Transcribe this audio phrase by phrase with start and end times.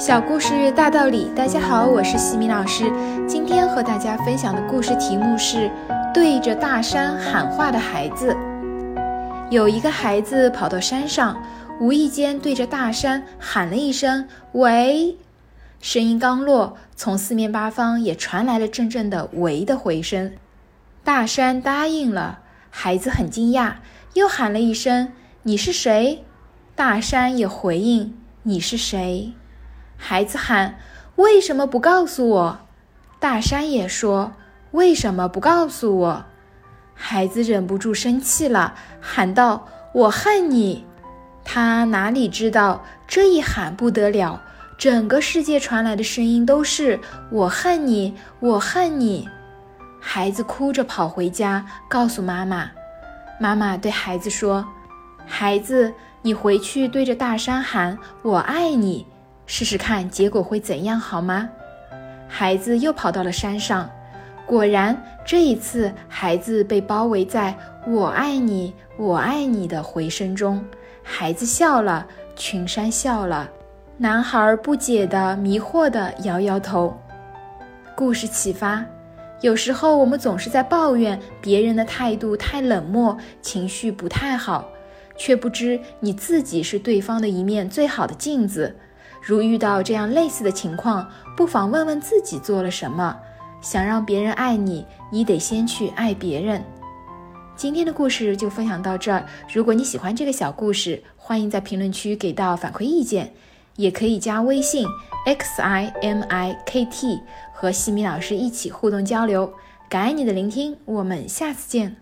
[0.00, 2.90] 小故事大道理，大家好，我是西米老师。
[3.28, 5.70] 今天和大家分享的故事题目是
[6.14, 8.34] 对着大山喊话的孩子。
[9.50, 11.38] 有一个孩子跑到山上，
[11.78, 15.18] 无意间对着大山喊了一声“喂”，
[15.82, 20.32] 声音刚落，从四面八方也传来了阵阵的“喂”的回声。
[21.04, 22.38] 大山答应了，
[22.70, 23.74] 孩子很惊讶，
[24.14, 25.12] 又喊了一声
[25.44, 26.24] ：“你是谁？”
[26.74, 29.34] 大山也回应：“你是谁？”
[30.02, 30.76] 孩子喊
[31.16, 32.58] ：“为什么不告诉我？”
[33.20, 34.32] 大山也说
[34.72, 36.24] ：“为什么不告诉我？”
[36.96, 40.86] 孩子忍不住生气了，喊道：“我恨你！”
[41.44, 44.42] 他哪里知道，这一喊不得了，
[44.78, 46.98] 整个世界传来的声音都是
[47.30, 49.28] “我恨你，我恨你”。
[50.00, 52.70] 孩子哭着跑回家，告诉妈妈。
[53.38, 54.66] 妈妈对孩子说
[55.28, 55.92] ：“孩子，
[56.22, 59.06] 你回去对着大山喊‘我爱你’。”
[59.52, 61.50] 试试看结果会怎样，好吗？
[62.28, 63.90] 孩子又跑到了山上，
[64.46, 67.52] 果然这一次，孩子被包围在
[67.84, 70.64] “我爱你，我爱你”的回声中。
[71.02, 72.06] 孩子笑了，
[72.36, 73.50] 群山笑了。
[73.96, 76.96] 男孩不解的、迷惑的摇摇头。
[77.96, 78.84] 故事启发：
[79.40, 84.68] 有时候我们总是在抱怨别人的态度太冷漠，情绪不太好，
[85.16, 88.76] 却不知你自己是对方的一面最好的镜子。
[89.20, 93.16] 如遇到这样类似的情况，不妨问问自己做了什么。
[93.60, 96.64] 想让别人爱你，你得先去爱别人。
[97.54, 99.26] 今天的故事就分享到这儿。
[99.52, 103.34] 如果你喜欢这个小故事，欢迎在评论区给到反馈意见，
[103.76, 104.86] 也可以加微信
[105.26, 107.20] x i m i k t
[107.52, 109.52] 和西米老师一起互动交流。
[109.90, 111.96] 感恩你的聆听，我们下次见。